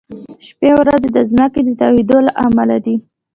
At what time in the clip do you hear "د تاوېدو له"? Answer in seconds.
1.63-2.31